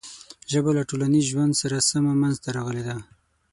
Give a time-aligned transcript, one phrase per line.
[0.51, 2.97] ژبه له ټولنیز ژوند سره سمه منځ ته راغلې ده.